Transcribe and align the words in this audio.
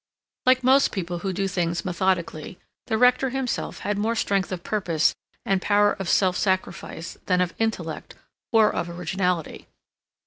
Like 0.47 0.63
most 0.63 0.91
people 0.91 1.19
who 1.19 1.31
do 1.31 1.47
things 1.47 1.85
methodically, 1.85 2.57
the 2.87 2.97
Rector 2.97 3.29
himself 3.29 3.81
had 3.81 3.99
more 3.99 4.15
strength 4.15 4.51
of 4.51 4.63
purpose 4.63 5.13
and 5.45 5.61
power 5.61 5.93
of 5.93 6.09
self 6.09 6.35
sacrifice 6.35 7.19
than 7.27 7.39
of 7.39 7.53
intellect 7.59 8.15
or 8.51 8.73
of 8.73 8.89
originality. 8.89 9.67